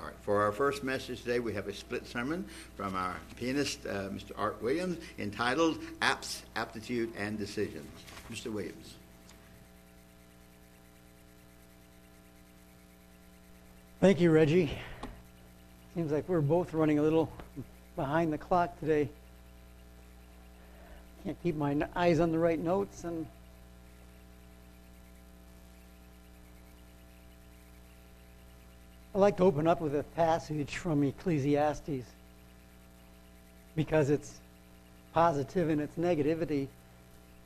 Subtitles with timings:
[0.00, 3.84] All right, for our first message today, we have a split sermon from our pianist,
[3.84, 4.30] uh, Mr.
[4.38, 7.90] Art Williams, entitled Apps, Aptitude, and Decisions.
[8.32, 8.50] Mr.
[8.50, 8.94] Williams.
[14.00, 14.70] Thank you, Reggie.
[15.94, 17.30] Seems like we're both running a little
[17.94, 19.06] behind the clock today.
[21.24, 23.26] Can't keep my eyes on the right notes and
[29.20, 32.06] I'd like to open up with a passage from Ecclesiastes
[33.76, 34.40] because it's
[35.12, 36.68] positive in its negativity,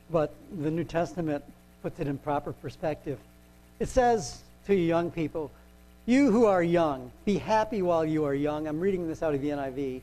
[0.09, 1.43] but the New Testament
[1.83, 3.19] puts it in proper perspective.
[3.81, 5.51] It says to young people,
[6.05, 8.69] you who are young, be happy while you are young.
[8.69, 9.99] I'm reading this out of the NIV.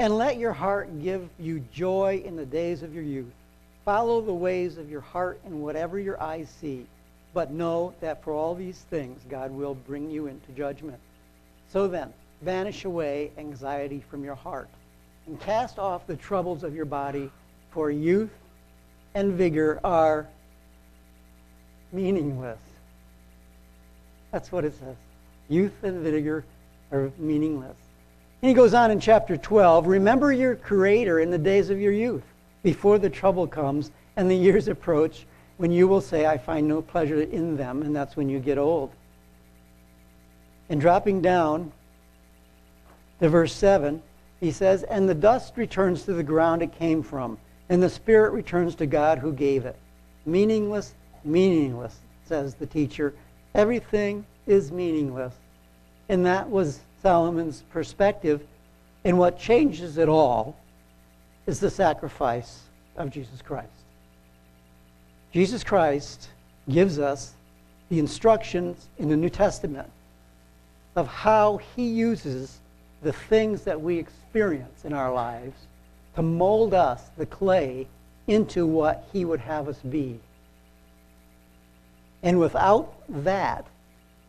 [0.00, 3.32] And let your heart give you joy in the days of your youth.
[3.84, 6.86] Follow the ways of your heart in whatever your eyes see.
[7.34, 10.98] But know that for all these things, God will bring you into judgment.
[11.70, 14.68] So then, banish away anxiety from your heart
[15.26, 17.30] and cast off the troubles of your body,
[17.70, 18.30] for youth
[19.14, 20.28] and vigor are
[21.92, 22.58] meaningless.
[24.30, 24.96] That's what it says.
[25.48, 26.44] Youth and vigor
[26.92, 27.76] are meaningless.
[28.42, 31.92] And he goes on in chapter 12 Remember your Creator in the days of your
[31.92, 32.24] youth,
[32.62, 36.82] before the trouble comes and the years approach when you will say, I find no
[36.82, 38.90] pleasure in them, and that's when you get old.
[40.68, 41.72] And dropping down
[43.20, 44.02] to verse 7,
[44.40, 47.38] he says, And the dust returns to the ground it came from,
[47.68, 49.76] and the spirit returns to God who gave it.
[50.26, 51.96] Meaningless, meaningless,
[52.26, 53.14] says the teacher.
[53.54, 55.34] Everything is meaningless.
[56.08, 58.42] And that was Solomon's perspective.
[59.04, 60.56] And what changes it all
[61.46, 62.62] is the sacrifice
[62.96, 63.68] of Jesus Christ.
[65.34, 66.28] Jesus Christ
[66.70, 67.32] gives us
[67.88, 69.90] the instructions in the New Testament
[70.94, 72.60] of how he uses
[73.02, 75.56] the things that we experience in our lives
[76.14, 77.88] to mold us, the clay,
[78.28, 80.20] into what he would have us be.
[82.22, 82.94] And without
[83.24, 83.66] that,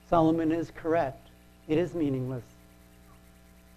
[0.09, 1.27] Solomon is correct.
[1.67, 2.43] It is meaningless.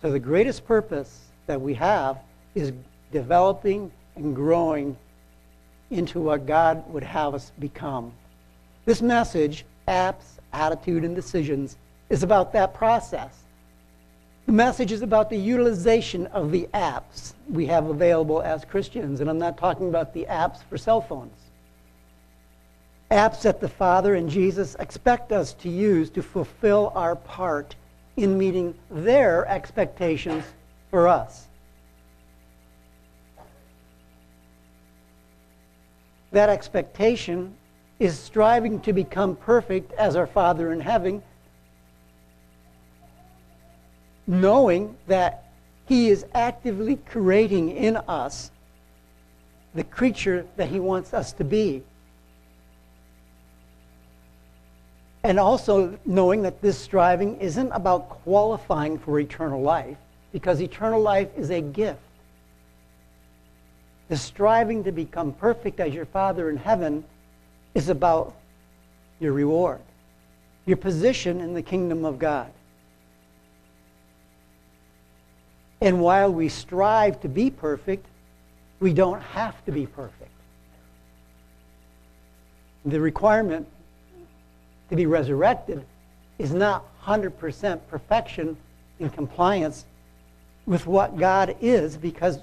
[0.01, 2.17] So the greatest purpose that we have
[2.55, 2.73] is
[3.13, 4.97] developing and growing
[5.91, 8.13] into what God would have us become.
[8.85, 11.77] This message, apps, attitude, and decisions,
[12.11, 13.35] is about that process.
[14.47, 19.29] The message is about the utilization of the apps we have available as Christians, and
[19.29, 21.49] I'm not talking about the apps for cell phones
[23.11, 27.75] apps that the Father and Jesus expect us to use to fulfill our part
[28.17, 30.45] in meeting their expectations
[30.91, 31.48] for us.
[36.33, 37.55] That expectation
[37.99, 41.23] is striving to become perfect as our Father in heaven,
[44.27, 45.45] knowing that
[45.87, 48.51] He is actively creating in us
[49.75, 51.83] the creature that He wants us to be.
[55.25, 59.97] And also knowing that this striving isn't about qualifying for eternal life,
[60.33, 62.01] because eternal life is a gift.
[64.09, 67.05] The striving to become perfect as your Father in heaven
[67.75, 68.35] is about
[69.21, 69.81] your reward,
[70.65, 72.51] your position in the kingdom of God.
[75.81, 78.07] And while we strive to be perfect,
[78.81, 80.31] we don't have to be perfect.
[82.85, 83.67] The requirement
[84.89, 85.85] to be resurrected
[86.39, 88.57] is not 100% perfection
[88.99, 89.85] in compliance
[90.67, 92.39] with what God is because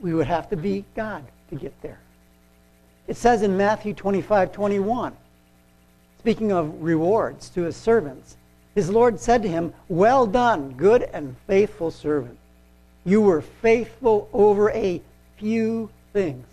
[0.00, 1.98] we would have to be God to get there.
[3.06, 5.16] It says in Matthew 25 21,
[6.18, 8.36] speaking of rewards to his servants,
[8.74, 12.38] his Lord said to him, Well done, good and faithful servant.
[13.04, 15.00] You were faithful over a
[15.38, 16.46] few things.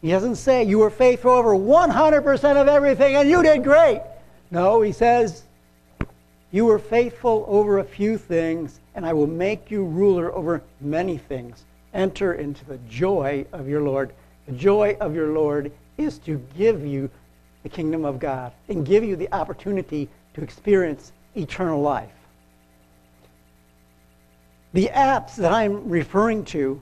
[0.00, 4.02] He doesn't say you were faithful over 100% of everything and you did great.
[4.50, 5.44] No, he says
[6.50, 11.18] you were faithful over a few things and I will make you ruler over many
[11.18, 11.64] things.
[11.94, 14.12] Enter into the joy of your Lord.
[14.46, 17.08] The joy of your Lord is to give you
[17.62, 22.10] the kingdom of God and give you the opportunity to experience eternal life.
[24.72, 26.80] The apps that I'm referring to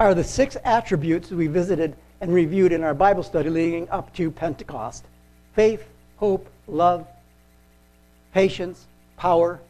[0.00, 4.30] are the six attributes we visited and reviewed in our Bible study leading up to
[4.30, 5.04] Pentecost
[5.54, 7.06] faith, hope, love,
[8.32, 9.60] patience, power,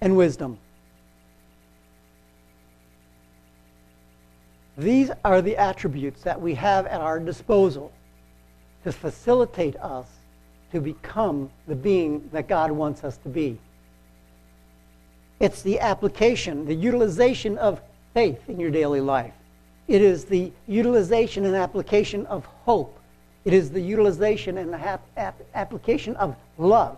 [0.00, 0.56] and wisdom.
[4.80, 7.92] These are the attributes that we have at our disposal
[8.82, 10.06] to facilitate us
[10.72, 13.58] to become the being that God wants us to be.
[15.38, 17.82] It's the application, the utilization of
[18.14, 19.34] faith in your daily life.
[19.86, 22.98] It is the utilization and application of hope.
[23.44, 26.96] It is the utilization and ap- ap- application of love.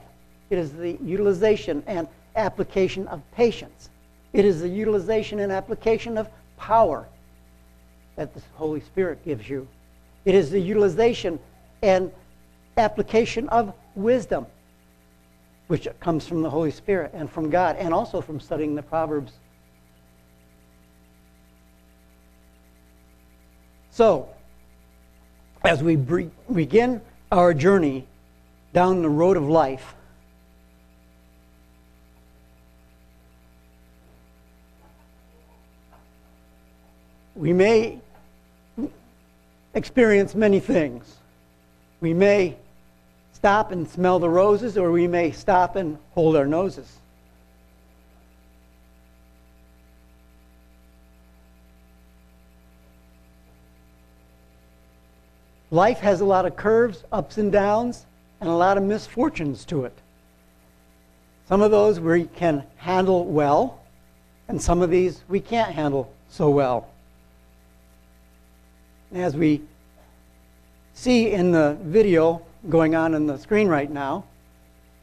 [0.51, 2.07] It is the utilization and
[2.37, 3.91] application of patience.
[4.33, 7.09] It is the utilization and application of power
[8.23, 9.67] that the Holy Spirit gives you.
[10.25, 11.41] It is the utilization
[11.83, 12.13] and
[12.77, 14.47] application of wisdom,
[15.67, 19.33] which comes from the Holy Spirit and from God, and also from studying the Proverbs.
[23.91, 24.29] So,
[25.65, 27.01] as we begin
[27.33, 28.07] our journey
[28.73, 29.97] down the road of life,
[37.35, 37.99] we may
[39.75, 41.17] experience many things.
[42.01, 42.57] We may
[43.33, 46.99] stop and smell the roses, or we may stop and hold our noses.
[55.73, 58.05] Life has a lot of curves, ups and downs,
[58.41, 59.97] and a lot of misfortunes to it.
[61.49, 63.81] Some of those we can handle well,
[64.49, 66.92] and some of these we can't handle so well.
[69.15, 69.61] As we
[70.95, 74.25] see in the video going on in the screen right now,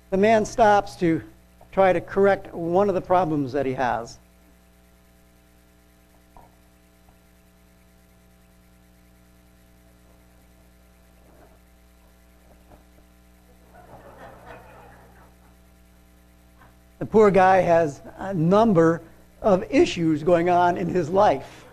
[0.10, 1.22] the man stops to
[1.72, 4.18] try to correct one of the problems that he has.
[16.98, 19.04] The poor guy has a number
[19.44, 21.69] of issues going on in his life.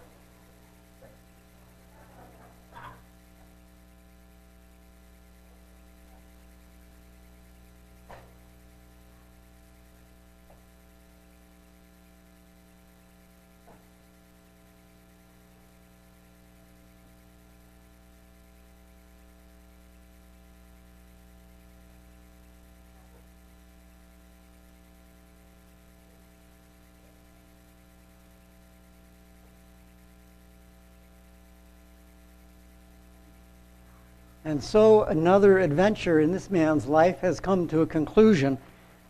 [34.56, 38.56] And so another adventure in this man's life has come to a conclusion,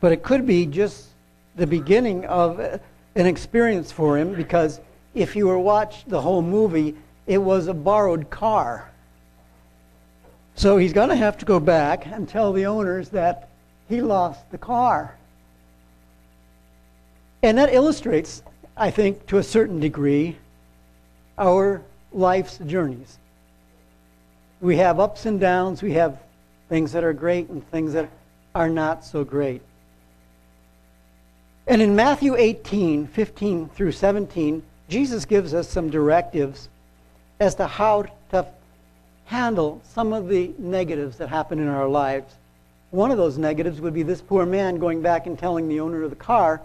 [0.00, 1.06] but it could be just
[1.54, 4.80] the beginning of an experience for him because
[5.14, 6.96] if you were watched the whole movie,
[7.28, 8.90] it was a borrowed car.
[10.56, 13.48] So he's going to have to go back and tell the owners that
[13.88, 15.16] he lost the car.
[17.44, 18.42] And that illustrates,
[18.76, 20.38] I think, to a certain degree,
[21.38, 21.82] our
[22.12, 23.20] life's journeys
[24.60, 25.82] we have ups and downs.
[25.82, 26.18] We have
[26.68, 28.08] things that are great and things that
[28.54, 29.62] are not so great.
[31.66, 36.68] And in Matthew 18, 15 through 17, Jesus gives us some directives
[37.40, 38.46] as to how to
[39.26, 42.32] handle some of the negatives that happen in our lives.
[42.90, 46.02] One of those negatives would be this poor man going back and telling the owner
[46.04, 46.62] of the car,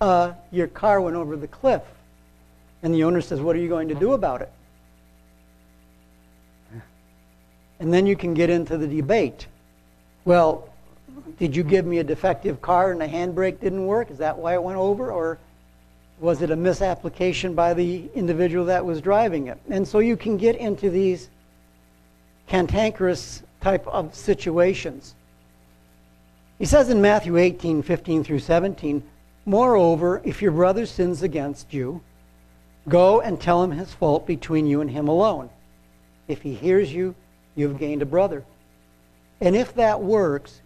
[0.00, 1.82] uh, Your car went over the cliff.
[2.82, 4.52] And the owner says, What are you going to do about it?
[7.80, 9.46] And then you can get into the debate.
[10.24, 10.68] Well,
[11.38, 14.10] did you give me a defective car and the handbrake didn't work?
[14.10, 15.12] Is that why it went over?
[15.12, 15.38] Or
[16.20, 19.58] was it a misapplication by the individual that was driving it?
[19.70, 21.28] And so you can get into these
[22.48, 25.14] cantankerous type of situations.
[26.58, 29.02] He says in Matthew 18, 15 through 17,
[29.46, 32.02] Moreover, if your brother sins against you,
[32.88, 35.50] go and tell him his fault between you and him alone.
[36.26, 37.14] If he hears you,
[37.58, 38.44] you've gained a brother.
[39.40, 40.60] And if that works,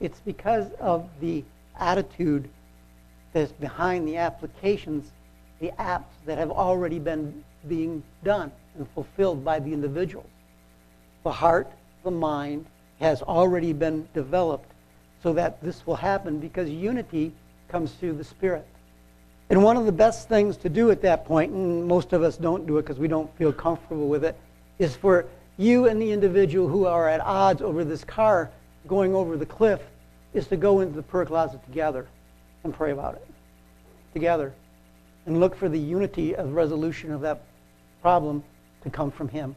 [0.00, 1.44] it's because of the
[1.78, 2.48] attitude
[3.32, 5.10] that's behind the applications,
[5.60, 10.26] the apps that have already been being done and fulfilled by the individuals.
[11.24, 11.70] The heart,
[12.04, 12.66] the mind
[12.98, 14.70] has already been developed
[15.22, 17.32] so that this will happen because unity
[17.68, 18.66] comes through the Spirit.
[19.48, 22.36] And one of the best things to do at that point, and most of us
[22.36, 24.38] don't do it because we don't feel comfortable with it,
[24.80, 25.26] is for
[25.58, 28.50] you and the individual who are at odds over this car
[28.88, 29.80] going over the cliff
[30.32, 32.08] is to go into the prayer closet together
[32.64, 33.26] and pray about it
[34.14, 34.52] together
[35.26, 37.42] and look for the unity of resolution of that
[38.00, 38.42] problem
[38.82, 39.54] to come from him.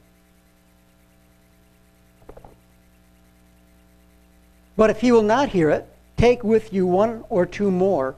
[4.75, 5.87] But if he will not hear it,
[6.17, 8.15] take with you one or two more,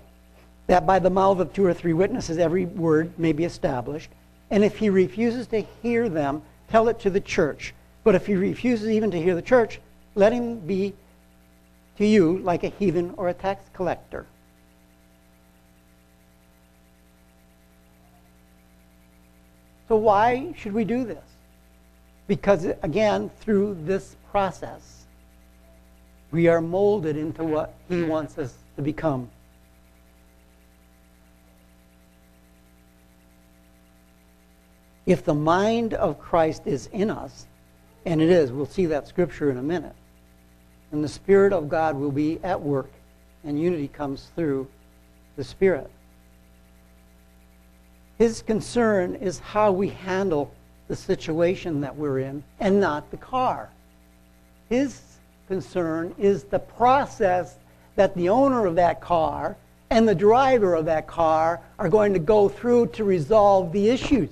[0.67, 4.09] that by the mouth of two or three witnesses every word may be established.
[4.49, 7.73] And if he refuses to hear them, tell it to the church.
[8.03, 9.79] But if he refuses even to hear the church,
[10.15, 10.93] let him be
[11.97, 14.25] to you like a heathen or a tax collector.
[19.87, 21.23] So, why should we do this?
[22.27, 25.05] Because, again, through this process,
[26.31, 28.07] we are molded into what he hmm.
[28.07, 29.29] wants us to become.
[35.05, 37.45] If the mind of Christ is in us,
[38.05, 39.95] and it is, we'll see that scripture in a minute,
[40.91, 42.89] and the Spirit of God will be at work,
[43.43, 44.67] and unity comes through
[45.35, 45.89] the Spirit.
[48.17, 50.51] His concern is how we handle
[50.87, 53.69] the situation that we're in and not the car.
[54.69, 55.01] His
[55.47, 57.55] concern is the process
[57.95, 59.57] that the owner of that car
[59.89, 64.29] and the driver of that car are going to go through to resolve the issues.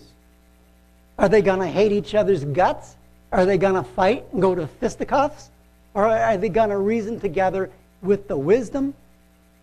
[1.18, 2.96] Are they going to hate each other's guts?
[3.32, 5.50] Are they going to fight and go to fisticuffs?
[5.94, 7.70] Or are they going to reason together
[8.02, 8.94] with the wisdom,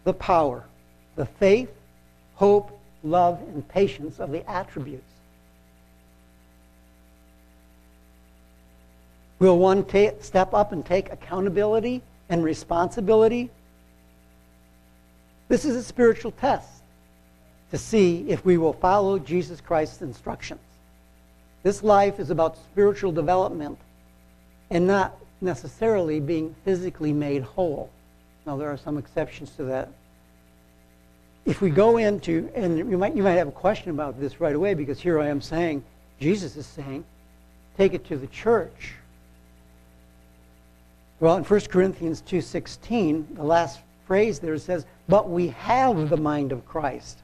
[0.04, 0.64] the power,
[1.16, 1.71] the faith,
[2.35, 5.04] hope, love, and patience of the attributes?
[9.40, 13.50] Will one ta- step up and take accountability and responsibility?
[15.49, 16.69] This is a spiritual test
[17.71, 20.61] to see if we will follow Jesus Christ's instructions.
[21.62, 23.78] This life is about spiritual development
[24.70, 27.90] and not necessarily being physically made whole.
[28.46, 29.88] Now, there are some exceptions to that.
[31.44, 34.54] If we go into, and you might, you might have a question about this right
[34.54, 35.82] away because here I am saying,
[36.20, 37.04] Jesus is saying,
[37.76, 38.94] take it to the church.
[41.18, 46.52] Well, in 1 Corinthians 2.16, the last phrase there says, but we have the mind
[46.52, 47.18] of Christ.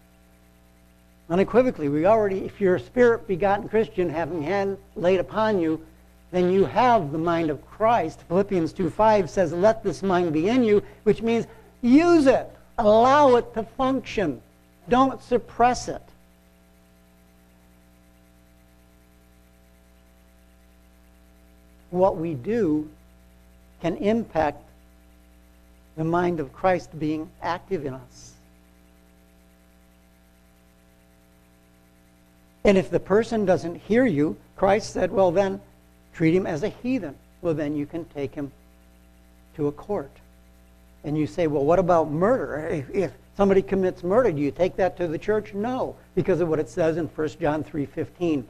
[1.29, 5.85] Unequivocally, we already, if you're a spirit begotten Christian, having hand laid upon you,
[6.31, 8.21] then you have the mind of Christ.
[8.29, 11.47] Philippians 2.5 says, let this mind be in you, which means
[11.83, 12.49] use it.
[12.79, 14.41] Allow it to function.
[14.89, 16.03] Don't suppress it.
[21.91, 22.89] What we do
[23.81, 24.63] can impact
[25.97, 28.36] the mind of Christ being active in us.
[32.67, 35.61] And if the person doesn't hear you, Christ said, well, then
[36.13, 37.15] treat him as a heathen.
[37.41, 38.51] Well, then you can take him
[39.55, 40.11] to a court.
[41.05, 42.67] And you say, well, what about murder?
[42.67, 45.55] If, if somebody commits murder, do you take that to the church?
[45.55, 48.43] No, because of what it says in 1 John 3.15.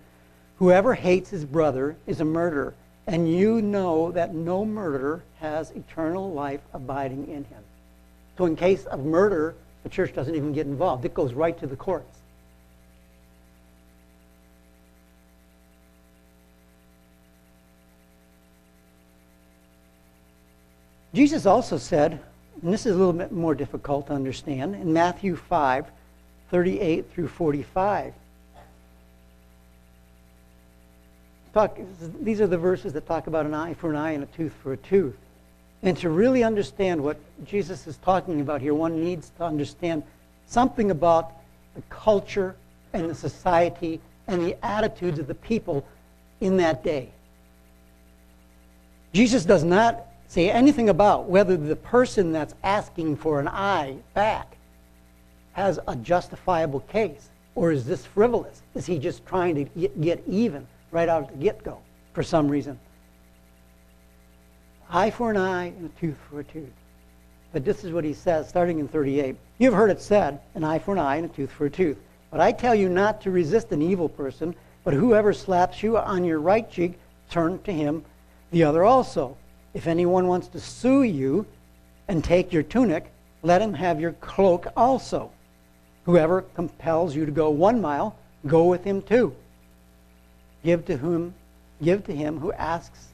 [0.61, 2.73] Whoever hates his brother is a murderer,
[3.07, 7.63] and you know that no murderer has eternal life abiding in him.
[8.39, 11.05] So in case of murder, the church doesn't even get involved.
[11.05, 12.16] It goes right to the courts.
[21.17, 22.21] Jesus also said,
[22.63, 25.87] and this is a little bit more difficult to understand, in Matthew 5,
[26.51, 28.13] 38 through 45.
[31.55, 31.79] Talk,
[32.21, 34.53] these are the verses that talk about an eye for an eye and a tooth
[34.63, 35.17] for a tooth.
[35.83, 40.03] And to really understand what Jesus is talking about here, one needs to understand
[40.47, 41.33] something about
[41.77, 42.57] the culture
[42.93, 45.83] and the society and the attitudes of the people
[46.43, 47.09] in that day.
[49.15, 54.57] Jesus does not say anything about whether the person that's asking for an eye back
[55.53, 58.63] has a justifiable case or is this frivolous?
[58.75, 61.79] Is he just trying to get even right out of the get go
[62.13, 62.79] for some reason?
[64.91, 66.73] Eye for an eye and a tooth for a tooth.
[67.53, 69.35] But this is what he says, starting in 38.
[69.59, 71.97] You've heard it said, an eye for an eye and a tooth for a tooth.
[72.31, 74.55] But I tell you not to resist an evil person,
[74.85, 76.99] but whoever slaps you on your right cheek,
[77.31, 78.05] turn to him
[78.51, 79.37] the other also.
[79.77, 81.45] If anyone wants to sue you
[82.09, 85.31] and take your tunic, let him have your cloak also.
[86.07, 88.17] Whoever compels you to go one mile,
[88.47, 89.37] go with him two.
[90.65, 91.35] Give to whom
[91.83, 93.09] give to him who asks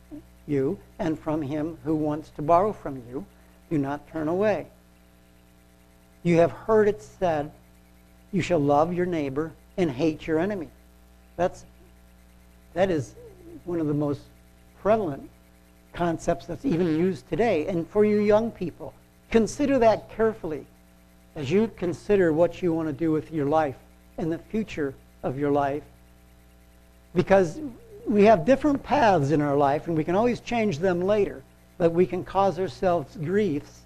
[0.46, 3.26] you, and from him who wants to borrow from you,
[3.68, 4.68] do not turn away.
[6.22, 7.50] You have heard it said,
[8.30, 10.68] you shall love your neighbor and hate your enemy.
[11.34, 11.64] That's
[12.74, 13.16] that is
[13.64, 14.20] one of the most
[14.80, 15.28] prevalent
[15.92, 17.66] concepts that's even used today.
[17.66, 18.94] And for you young people,
[19.30, 20.66] consider that carefully
[21.36, 23.76] as you consider what you want to do with your life
[24.18, 25.82] and the future of your life.
[27.14, 27.60] Because
[28.06, 31.42] we have different paths in our life, and we can always change them later,
[31.78, 33.80] but we can cause ourselves griefs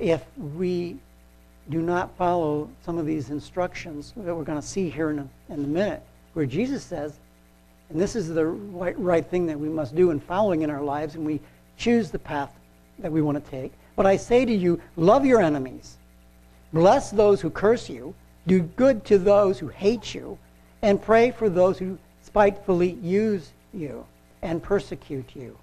[0.00, 0.96] if we
[1.68, 5.28] do not follow some of these instructions that we're going to see here in a,
[5.52, 7.18] in a minute, where Jesus says,
[7.90, 10.82] and this is the right, right thing that we must do in following in our
[10.82, 11.40] lives, and we
[11.76, 12.52] choose the path
[13.00, 13.72] that we want to take.
[13.96, 15.96] But I say to you, love your enemies.
[16.72, 18.14] Bless those who curse you.
[18.46, 20.38] Do good to those who hate you.
[20.82, 24.06] And pray for those who spitefully use you
[24.40, 25.58] and persecute you.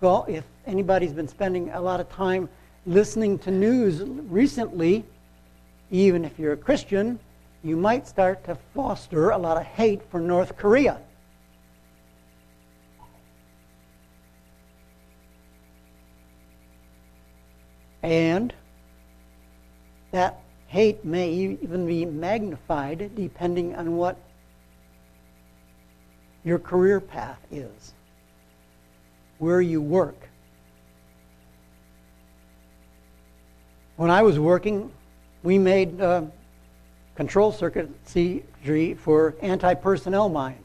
[0.00, 2.48] Well, if anybody's been spending a lot of time
[2.86, 5.04] listening to news recently,
[5.92, 7.20] even if you're a Christian,
[7.62, 10.98] you might start to foster a lot of hate for North Korea.
[18.02, 18.52] And
[20.10, 24.16] that hate may even be magnified depending on what
[26.44, 27.92] your career path is,
[29.38, 30.16] where you work.
[33.96, 34.90] When I was working,
[35.42, 36.22] we made uh,
[37.14, 40.58] control circuitry for anti personnel mines.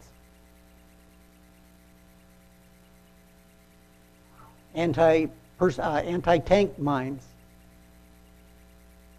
[4.74, 5.27] Anti
[5.62, 7.24] uh, anti tank mines.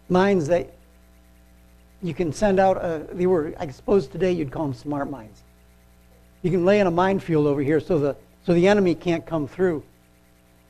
[0.09, 0.69] Mines that
[2.01, 5.43] you can send out, a, they were, I suppose today you'd call them smart mines.
[6.41, 8.15] You can lay in a minefield over here so the,
[8.45, 9.83] so the enemy can't come through.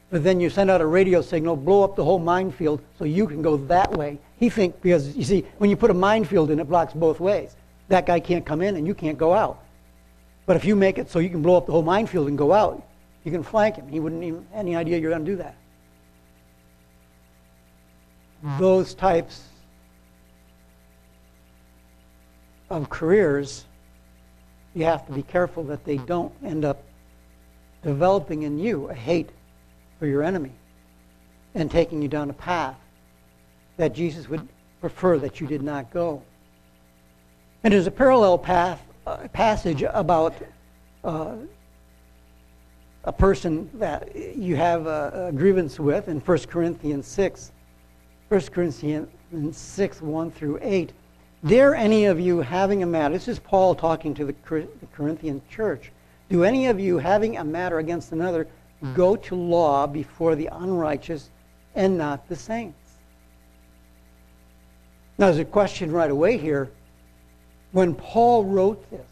[0.09, 3.27] But then you send out a radio signal, blow up the whole minefield so you
[3.27, 4.17] can go that way.
[4.39, 7.55] He thinks, because you see, when you put a minefield in, it blocks both ways.
[7.89, 9.59] That guy can't come in and you can't go out.
[10.47, 12.51] But if you make it so you can blow up the whole minefield and go
[12.53, 12.83] out,
[13.23, 13.87] you can flank him.
[13.87, 15.55] He wouldn't even have any idea you're going to do that.
[18.57, 19.43] Those types
[22.69, 23.65] of careers,
[24.73, 26.83] you have to be careful that they don't end up
[27.83, 29.29] developing in you a hate
[29.97, 30.51] for your enemy
[31.55, 32.77] and taking you down a path
[33.77, 34.47] that Jesus would
[34.81, 36.21] prefer that you did not go.
[37.63, 40.33] And there's a parallel path, uh, passage about
[41.03, 41.35] uh,
[43.03, 47.51] a person that you have a, a, grievance with in 1 Corinthians 6.
[48.29, 50.91] 1 Corinthians 6, 1 through 8.
[51.45, 54.35] Dare any of you having a matter, this is Paul talking to the
[54.93, 55.91] Corinthian church,
[56.29, 58.47] do any of you having a matter against another
[58.93, 61.31] go to law before the unrighteous
[61.73, 62.77] and not the saints?
[65.17, 66.69] Now, there's a question right away here.
[67.71, 69.07] When Paul wrote this,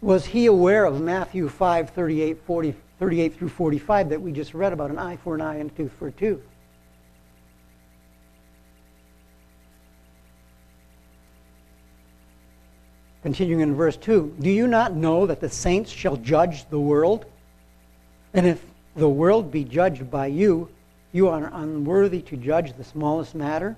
[0.00, 4.72] was he aware of Matthew 5, 38, 40, 38 through 45 that we just read
[4.72, 6.40] about, an eye for an eye and a tooth for a tooth?
[13.26, 17.24] Continuing in verse 2 Do you not know that the saints shall judge the world?
[18.32, 20.68] And if the world be judged by you,
[21.10, 23.74] you are unworthy to judge the smallest matter.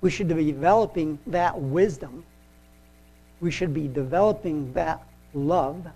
[0.00, 2.24] We should be developing that wisdom.
[3.40, 5.02] We should be developing that
[5.34, 5.88] love.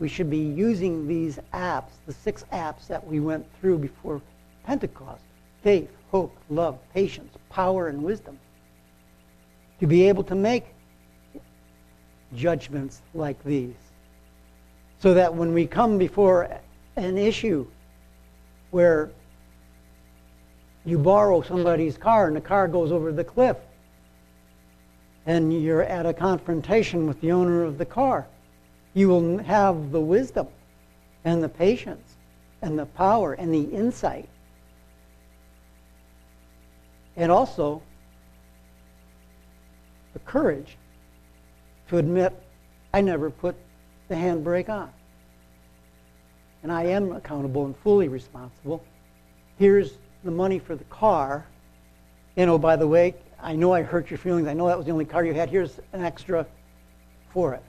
[0.00, 4.20] We should be using these apps, the six apps that we went through before
[4.64, 5.22] Pentecost
[5.62, 8.40] faith, hope, love, patience, power, and wisdom
[9.84, 10.64] to be able to make
[12.34, 13.74] judgments like these.
[15.00, 16.48] So that when we come before
[16.96, 17.66] an issue
[18.70, 19.10] where
[20.86, 23.58] you borrow somebody's car and the car goes over the cliff,
[25.26, 28.26] and you're at a confrontation with the owner of the car,
[28.94, 30.48] you will have the wisdom
[31.26, 32.14] and the patience
[32.62, 34.30] and the power and the insight.
[37.16, 37.82] And also
[40.14, 40.78] the courage
[41.88, 42.32] to admit
[42.94, 43.56] I never put
[44.08, 44.88] the handbrake on.
[46.62, 48.82] And I am accountable and fully responsible.
[49.58, 49.92] Here's
[50.24, 51.44] the money for the car.
[52.36, 54.48] And oh, by the way, I know I hurt your feelings.
[54.48, 55.50] I know that was the only car you had.
[55.50, 56.46] Here's an extra
[57.32, 57.62] for it.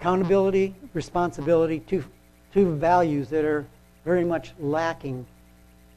[0.00, 2.04] Accountability, responsibility, two,
[2.52, 3.64] two values that are
[4.04, 5.24] very much lacking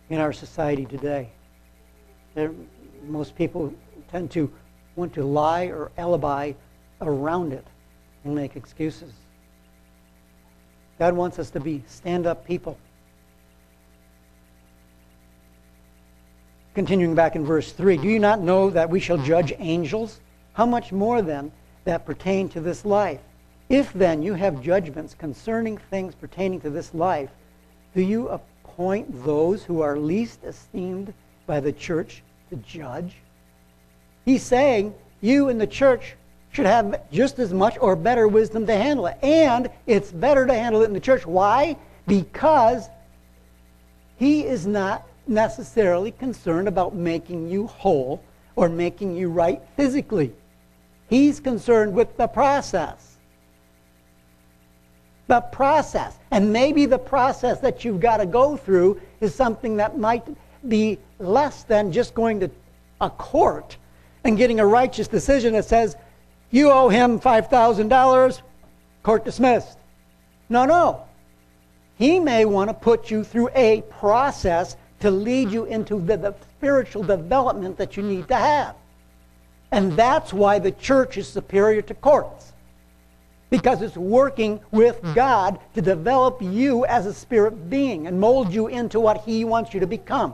[0.10, 1.32] in our society today
[3.08, 3.74] most people
[4.12, 4.52] tend to
[4.96, 6.54] want to lie or alibi
[7.02, 7.66] around it
[8.24, 9.12] and make excuses.
[10.98, 12.78] God wants us to be stand up people.
[16.74, 20.20] Continuing back in verse 3 Do you not know that we shall judge angels?
[20.54, 21.52] How much more then
[21.84, 23.20] that pertain to this life?
[23.70, 27.30] If then you have judgments concerning things pertaining to this life,
[27.94, 31.14] do you appoint those who are least esteemed
[31.48, 33.16] by the church to judge.
[34.26, 36.16] He's saying you in the church
[36.52, 39.18] should have just as much or better wisdom to handle it.
[39.22, 41.26] And it's better to handle it in the church.
[41.26, 41.76] Why?
[42.08, 42.88] Because
[44.18, 48.24] he is not necessarily concerned about making you whole
[48.56, 50.32] or making you right physically.
[51.10, 53.18] He's concerned with the process.
[55.28, 56.18] The process.
[56.32, 60.24] And maybe the process that you've got to go through is something that might
[60.70, 62.50] be less than just going to
[63.02, 63.78] a court
[64.24, 65.96] and getting a righteous decision that says,
[66.52, 68.42] you owe him $5,000,
[69.04, 69.78] court dismissed.
[70.50, 71.04] No, no.
[71.98, 76.36] He may want to put you through a process to lead you into the, the
[76.58, 78.76] spiritual development that you need to have.
[79.72, 82.54] And that's why the church is superior to courts.
[83.50, 85.14] Because it's working with hmm.
[85.14, 89.74] God to develop you as a spirit being and mold you into what He wants
[89.74, 90.34] you to become.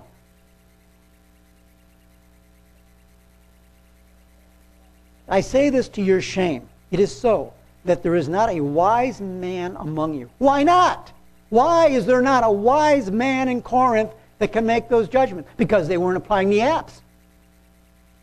[5.32, 6.68] I say this to your shame.
[6.92, 7.54] It is so
[7.86, 10.30] that there is not a wise man among you.
[10.40, 11.14] Why not?
[11.50, 15.50] Why is there not a wise man in Corinth that can make those judgments?
[15.56, 17.00] Because they weren't applying the apps.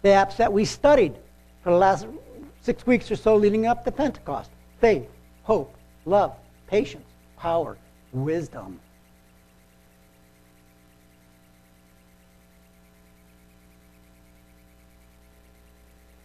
[0.02, 1.14] The apps that we studied
[1.64, 2.06] for the last
[2.60, 5.08] six weeks or so leading up to Pentecost faith,
[5.44, 7.06] hope, love, patience,
[7.38, 7.78] power,
[8.12, 8.78] wisdom.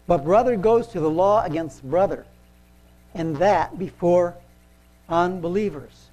[0.06, 2.26] But brother goes to the law against brother,
[3.14, 4.36] and that before
[5.08, 6.10] unbelievers.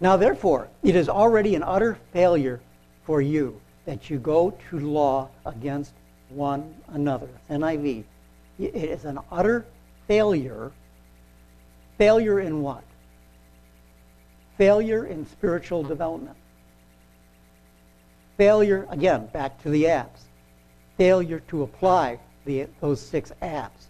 [0.00, 2.60] Now, therefore, it is already an utter failure
[3.04, 5.92] for you that you go to law against
[6.28, 7.28] one another.
[7.50, 8.04] NIV.
[8.58, 9.64] It is an utter
[10.06, 10.72] failure.
[11.96, 12.84] Failure in what?
[14.56, 16.36] Failure in spiritual development.
[18.36, 20.27] Failure, again, back to the apps.
[20.98, 23.86] Failure to apply the, those six apps.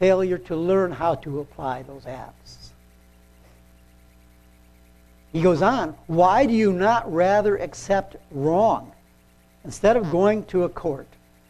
[0.00, 2.70] Failure to learn how to apply those apps.
[5.32, 8.92] He goes on, why do you not rather accept wrong?
[9.64, 11.06] Instead of going to a court,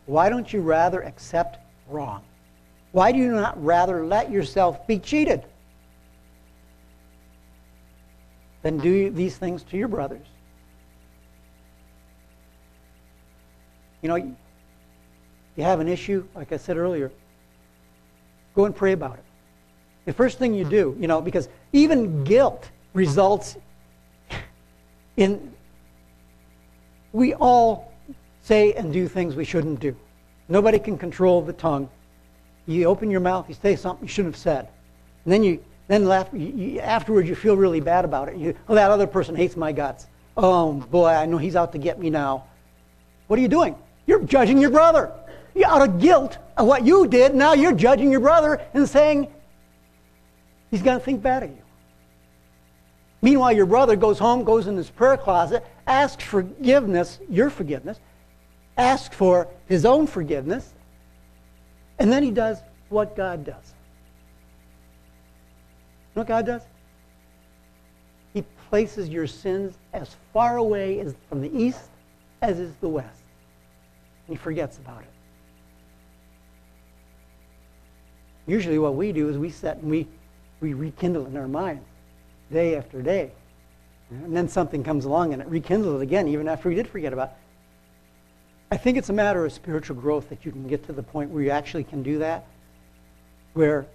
[0.06, 2.22] why don't you rather accept wrong?
[2.90, 5.44] Why do you not rather let yourself be cheated
[8.62, 10.26] than do these things to your brothers?
[14.02, 14.36] You know,
[15.56, 17.10] you have an issue, like I said earlier,
[18.54, 19.24] go and pray about it.
[20.04, 20.70] The first thing you hmm.
[20.70, 23.56] do, you know, because even guilt results
[25.16, 25.52] in,
[27.12, 27.92] we all
[28.42, 29.96] say and do things we shouldn't do.
[30.48, 31.88] Nobody can control the tongue.
[32.66, 34.68] You open your mouth, you say something you shouldn't have said.
[35.24, 38.36] And then you then laugh, you, you, afterwards you feel really bad about it.
[38.36, 40.06] You, oh, that other person hates my guts.
[40.36, 42.44] Oh, boy, I know he's out to get me now.
[43.28, 43.76] What are you doing?
[44.06, 45.12] You're judging your brother.
[45.64, 47.34] Out of guilt of what you did.
[47.34, 49.32] Now you're judging your brother and saying
[50.70, 51.62] he's going to think bad of you.
[53.22, 57.98] Meanwhile, your brother goes home, goes in his prayer closet, asks forgiveness, your forgiveness,
[58.76, 60.72] asks for his own forgiveness,
[61.98, 63.74] and then he does what God does.
[66.14, 66.62] You know what God does?
[68.34, 71.80] He places your sins as far away as from the east
[72.42, 73.22] as is the west.
[74.26, 75.15] And he forgets about it.
[78.46, 80.06] Usually what we do is we set and we,
[80.60, 81.80] we rekindle in our mind
[82.52, 83.32] day after day.
[84.10, 87.12] And then something comes along and it rekindles it again, even after we did forget
[87.12, 87.34] about it.
[88.70, 91.30] I think it's a matter of spiritual growth that you can get to the point
[91.30, 92.46] where you actually can do that,
[93.54, 93.86] where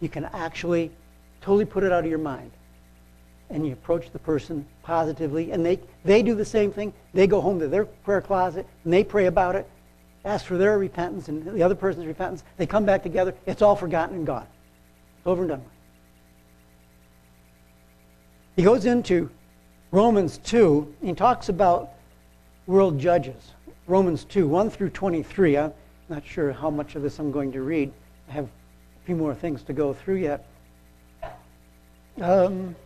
[0.00, 0.90] you can actually
[1.40, 2.50] totally put it out of your mind.
[3.50, 6.92] And you approach the person positively, and they, they do the same thing.
[7.12, 9.68] They go home to their prayer closet, and they pray about it,
[10.24, 12.42] ask for their repentance and the other person's repentance.
[12.56, 13.34] They come back together.
[13.46, 14.46] It's all forgotten and gone.
[15.18, 15.68] It's over and done with.
[18.56, 19.30] He goes into
[19.90, 21.90] Romans 2, and he talks about
[22.66, 23.52] world judges.
[23.86, 25.58] Romans 2, 1 through 23.
[25.58, 25.72] I'm
[26.08, 27.92] not sure how much of this I'm going to read.
[28.28, 30.46] I have a few more things to go through yet.
[32.20, 32.76] Um,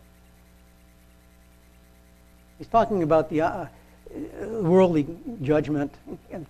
[2.57, 3.66] he's talking about the uh,
[4.40, 5.07] worldly
[5.42, 5.94] judgment,
[6.31, 6.46] and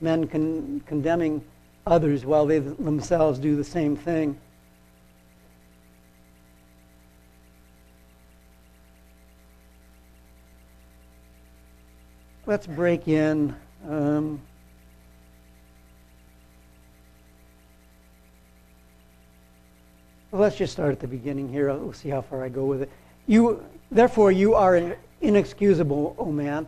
[0.00, 1.44] men con- condemning
[1.86, 4.38] others while they themselves do the same thing.
[12.50, 13.54] let's break in.
[13.88, 14.40] Um,
[20.32, 21.72] let's just start at the beginning here.
[21.72, 22.90] We'll see how far I go with it.
[23.28, 26.66] You, therefore, you are inexcusable, O man,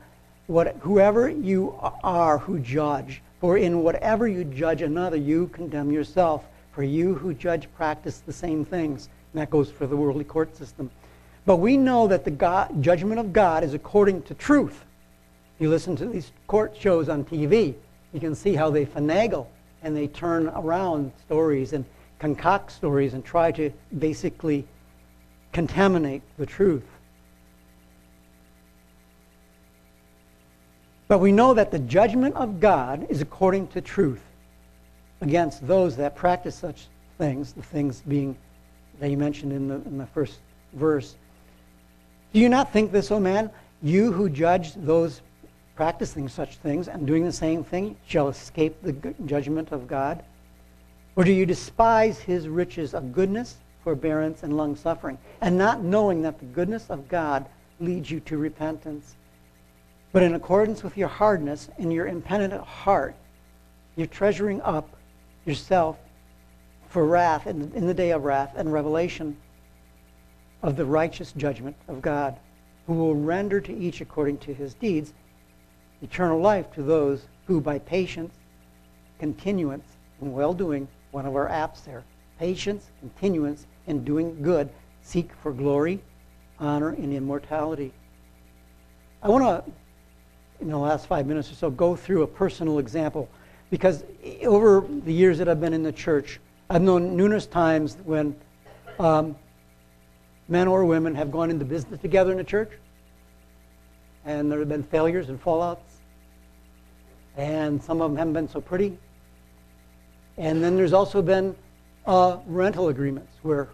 [0.52, 3.22] what, whoever you are who judge.
[3.40, 6.44] For in whatever you judge another, you condemn yourself.
[6.72, 9.08] For you who judge practice the same things.
[9.32, 10.90] And that goes for the worldly court system.
[11.44, 14.84] But we know that the God, judgment of God is according to truth.
[15.58, 17.74] You listen to these court shows on TV,
[18.12, 19.46] you can see how they finagle
[19.82, 21.84] and they turn around stories and
[22.18, 24.66] concoct stories and try to basically
[25.52, 26.84] contaminate the truth.
[31.12, 34.22] But we know that the judgment of God is according to truth
[35.20, 36.86] against those that practice such
[37.18, 38.34] things, the things being
[38.98, 40.38] that you mentioned in the, in the first
[40.72, 41.14] verse.
[42.32, 43.50] Do you not think this, O man?
[43.82, 45.20] You who judge those
[45.76, 48.94] practicing such things and doing the same thing shall escape the
[49.26, 50.24] judgment of God?
[51.14, 56.22] Or do you despise his riches of goodness, forbearance, and long suffering, and not knowing
[56.22, 57.44] that the goodness of God
[57.80, 59.14] leads you to repentance?
[60.12, 63.14] But in accordance with your hardness and your impenitent heart,
[63.96, 64.96] you're treasuring up
[65.46, 65.98] yourself
[66.88, 69.36] for wrath in, in the day of wrath and revelation
[70.62, 72.36] of the righteous judgment of God,
[72.86, 75.14] who will render to each according to his deeds
[76.02, 78.34] eternal life to those who by patience,
[79.18, 79.86] continuance,
[80.20, 82.02] and well doing, one of our apps there,
[82.38, 84.68] patience, continuance, and doing good,
[85.02, 86.00] seek for glory,
[86.58, 87.92] honor, and immortality.
[89.22, 89.72] I want to,
[90.62, 93.28] in the last five minutes or so, go through a personal example
[93.70, 94.04] because
[94.44, 98.36] over the years that I've been in the church, I've known numerous times when
[98.98, 99.36] um,
[100.48, 102.70] men or women have gone into business together in the church,
[104.24, 105.78] and there have been failures and fallouts,
[107.36, 108.96] and some of them haven't been so pretty.
[110.36, 111.56] And then there's also been
[112.06, 113.68] uh, rental agreements where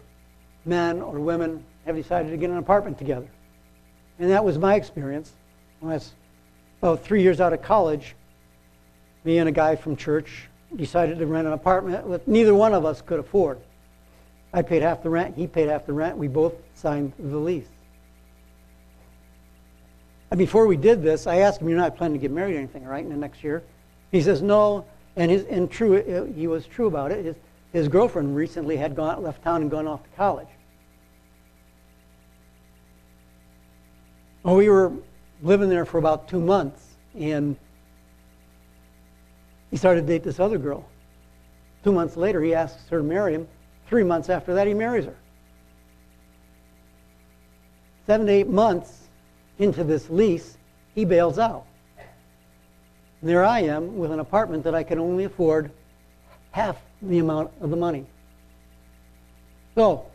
[0.65, 3.27] men or women have decided to get an apartment together.
[4.17, 5.33] And that was my experience.
[5.79, 6.13] When I was
[6.81, 8.15] about three years out of college,
[9.23, 12.85] me and a guy from church decided to rent an apartment that neither one of
[12.85, 13.59] us could afford.
[14.53, 16.17] I paid half the rent, he paid half the rent.
[16.17, 17.67] We both signed the lease.
[20.31, 22.59] And before we did this, I asked him, You're not planning to get married or
[22.59, 23.63] anything, right, in the next year?
[24.11, 24.85] He says, No.
[25.15, 27.25] And, his, and true, uh, he was true about it.
[27.25, 27.35] His,
[27.73, 30.47] his girlfriend recently had gone, left town and gone off to college.
[34.43, 34.93] Well, we were
[35.41, 36.83] living there for about two months,
[37.17, 37.55] and
[39.71, 40.85] he started to date this other girl.
[41.83, 43.47] Two months later, he asks her to marry him.
[43.87, 45.15] Three months after that, he marries her.
[48.05, 49.07] Seven to eight months
[49.59, 50.57] into this lease,
[50.95, 51.65] he bails out.
[53.21, 55.71] And there I am with an apartment that I can only afford
[56.51, 58.05] half the amount of the money.
[59.75, 60.05] So,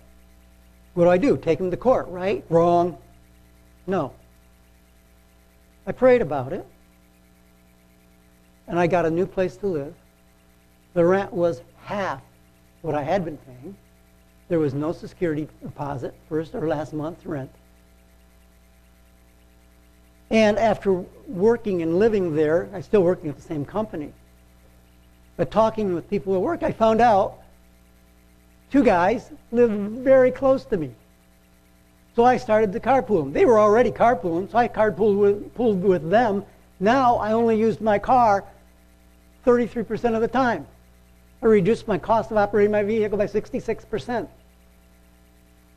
[0.95, 1.37] what do I do?
[1.37, 2.45] Take him to court, right?
[2.49, 2.99] Wrong.
[3.87, 4.13] No.
[5.87, 6.67] I prayed about it
[8.67, 9.95] and I got a new place to live.
[10.95, 12.23] The rent was half
[12.83, 13.77] what I had been paying.
[14.49, 17.51] There was no security deposit, first or last month's rent.
[20.31, 20.93] And after
[21.27, 24.13] working and living there, I still working at the same company.
[25.37, 27.39] But talking with people at work, I found out
[28.71, 30.91] two guys live very close to me.
[32.15, 33.33] So I started to carpool them.
[33.33, 36.45] They were already carpooling, so I carpooled with, pulled with them.
[36.79, 38.45] Now I only used my car
[39.45, 40.67] 33% of the time.
[41.43, 44.29] I reduced my cost of operating my vehicle by 66%.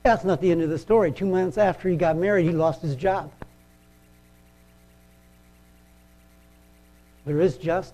[0.04, 1.12] That's not the end of the story.
[1.12, 3.32] Two months after he got married, he lost his job.
[7.26, 7.94] There is justice.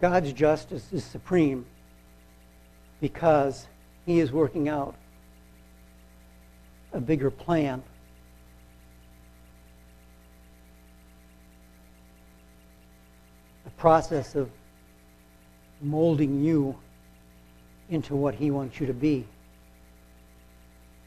[0.00, 1.66] God's justice is supreme
[3.00, 3.66] because
[4.06, 4.94] he is working out
[6.92, 7.82] a bigger plan.
[13.64, 14.50] The process of
[15.82, 16.76] molding you
[17.90, 19.26] into what he wants you to be.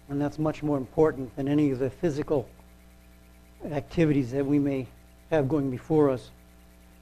[0.10, 2.48] And that's much more important than any of the physical
[3.72, 4.86] activities that we may
[5.32, 6.30] have going before us.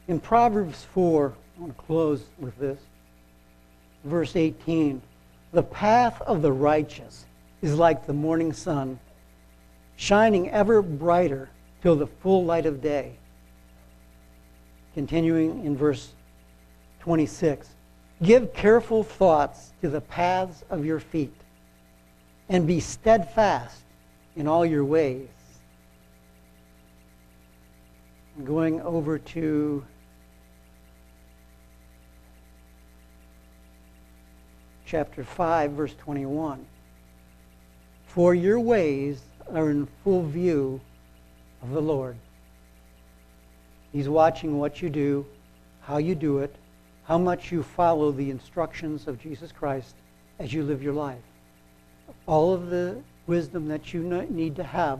[0.07, 2.79] In Proverbs 4, I want to close with this
[4.03, 5.01] verse 18
[5.53, 7.25] The path of the righteous
[7.61, 8.99] is like the morning sun,
[9.95, 11.49] shining ever brighter
[11.81, 13.13] till the full light of day.
[14.93, 16.09] Continuing in verse
[17.01, 17.67] 26
[18.23, 21.33] Give careful thoughts to the paths of your feet,
[22.49, 23.81] and be steadfast
[24.35, 25.27] in all your ways.
[28.43, 29.83] Going over to
[34.91, 36.65] chapter 5, verse 21.
[38.07, 40.81] For your ways are in full view
[41.63, 42.17] of the Lord.
[43.93, 45.25] He's watching what you do,
[45.79, 46.53] how you do it,
[47.05, 49.95] how much you follow the instructions of Jesus Christ
[50.39, 51.23] as you live your life.
[52.27, 54.99] All of the wisdom that you need to have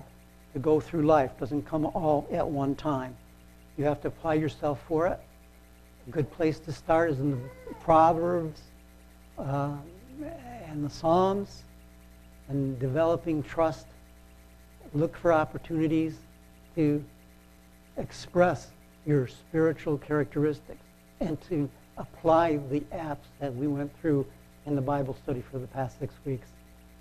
[0.54, 3.14] to go through life doesn't come all at one time.
[3.78, 5.20] You have to apply yourself for it,
[6.08, 8.62] A good place to start is in the Proverbs
[9.42, 9.76] uh,
[10.68, 11.64] and the Psalms
[12.50, 13.88] and developing trust.
[14.94, 16.16] Look for opportunities
[16.76, 17.04] to
[17.98, 18.68] express
[19.06, 20.84] your spiritual characteristics
[21.20, 24.26] and to apply the apps that we went through
[24.66, 26.48] in the Bible study for the past six weeks.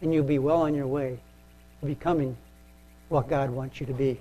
[0.00, 1.18] And you'll be well on your way
[1.80, 2.36] to becoming
[3.08, 4.20] what God wants you to be.